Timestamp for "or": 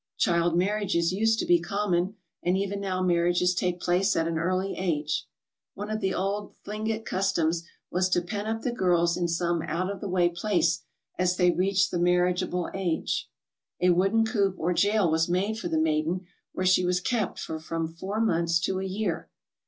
14.57-14.73